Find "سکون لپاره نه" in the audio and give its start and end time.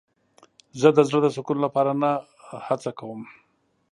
1.35-2.11